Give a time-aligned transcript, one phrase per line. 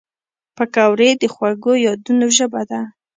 [0.55, 2.81] پکورې د خوږو یادونو ژبه ده